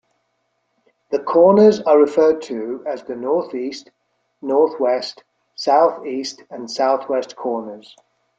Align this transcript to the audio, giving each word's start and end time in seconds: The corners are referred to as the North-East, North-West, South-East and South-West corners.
The 1.11 1.19
corners 1.19 1.79
are 1.81 1.99
referred 1.99 2.41
to 2.47 2.83
as 2.87 3.03
the 3.03 3.15
North-East, 3.15 3.91
North-West, 4.41 5.23
South-East 5.55 6.41
and 6.49 6.71
South-West 6.71 7.35
corners. 7.35 7.95